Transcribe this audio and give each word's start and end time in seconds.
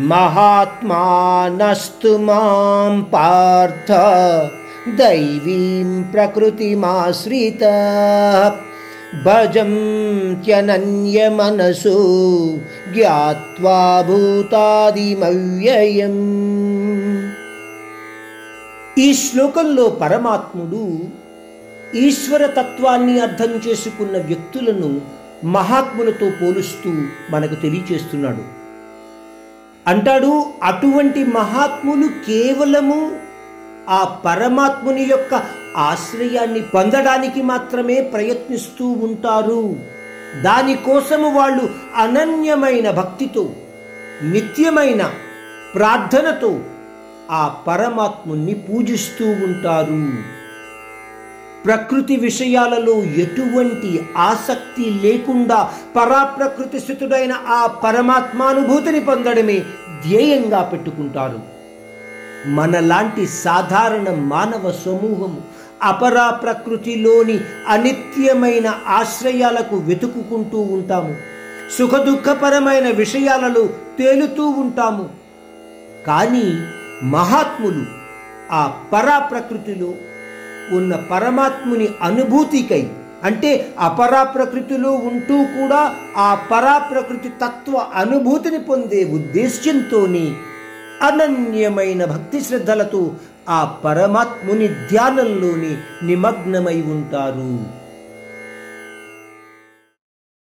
महात्मानस्तु 0.10 2.12
मां 2.18 3.02
पार्थ 3.12 3.90
दैवीं 4.96 6.02
प्रकृतिमाश्रिता 6.12 7.74
भजन्त्यनन्यमनसु 9.24 11.98
ज्ञात्वा 12.94 13.78
భూతాదిమవ్యయం 14.08 14.56
ఈ 18.98 19.14
శ్లోకంలో 19.14 19.88
పరమాత్ముడు 20.02 20.84
ఈశ్వర 21.96 22.42
తత్వాన్ని 22.58 23.20
అర్థం 23.20 23.60
చేసుకున్న 23.66 24.26
వ్యక్తులను 24.26 25.00
మహాత్ములతో 25.44 26.26
పోలుస్తూ 26.40 26.90
మనకు 27.30 27.54
తెలియచేస్తున్నాడు 27.54 28.63
అంటాడు 29.86 30.32
అటువంటి 30.62 31.22
మహాత్ములు 31.32 32.06
కేవలము 32.26 33.00
ఆ 33.90 34.00
పరమాత్ముని 34.24 35.04
యొక్క 35.04 35.32
ఆశ్రయాన్ని 35.80 36.62
పొందడానికి 36.74 37.40
మాత్రమే 37.42 37.96
ప్రయత్నిస్తూ 38.12 38.86
ఉంటారు 39.06 39.62
దానికోసము 40.44 41.28
వాళ్ళు 41.30 41.64
అనన్యమైన 41.96 42.88
భక్తితో 42.90 43.44
నిత్యమైన 44.32 45.02
ప్రార్థనతో 45.74 46.52
ఆ 47.32 47.42
పరమాత్ముని 47.66 48.54
పూజిస్తూ 48.64 49.26
ఉంటారు 49.44 50.00
ప్రకృతి 51.64 52.16
విషయాలలో 52.16 52.94
ఎటువంటి 53.16 53.90
ఆసక్తి 54.18 54.86
లేకుండా 55.02 55.58
పరాప్రకృతి 55.96 56.78
స్థితుడైన 56.80 57.34
ఆ 57.50 57.60
పరమాత్మానుభూతిని 57.84 59.00
పొందడమే 59.00 59.58
ధ్యేయంగా 60.02 60.60
పెట్టుకుంటారు 60.62 61.40
మనలాంటి 62.48 63.26
సాధారణ 63.26 64.08
మానవ 64.26 64.72
సమూహము 64.84 65.40
అపరా 65.82 66.26
ప్రకృతిలోని 66.42 67.36
అనిత్యమైన 67.68 68.68
ఆశ్రయాలకు 68.88 69.76
వెతుకుకుంటూ 69.76 70.60
ఉంటాము 70.76 71.14
సుఖదుఖపరమైన 71.76 72.88
విషయాలలో 72.96 73.62
తేలుతూ 73.98 74.46
ఉంటాము 74.58 75.04
కానీ 76.06 76.46
మహాత్ములు 77.04 77.84
ఆ 78.52 78.64
ప్రకృతిలో 79.22 79.90
ఉన్న 80.72 80.94
పరమాత్ముని 81.10 81.88
అనుభూతికై 82.02 82.82
అంటే 83.24 83.50
అపరా 83.80 84.22
ప్రకృతిలో 84.24 84.90
ఉంటూ 85.10 85.36
కూడా 85.54 85.82
ఆ 86.16 86.30
పరాప్రకృతి 86.50 87.30
తత్వ 87.40 87.84
అనుభూతిని 87.94 88.58
పొందే 88.58 89.04
ఉద్దేశ్యంతో 89.10 90.00
అనన్యమైన 91.02 92.02
భక్తి 92.04 92.40
శ్రద్ధలతో 92.40 93.00
ఆ 93.48 93.60
పరమాత్ముని 93.84 94.68
ధ్యానంలోని 94.90 95.72
నిమగ్నమై 96.06 96.78
ఉంటారు 96.82 97.50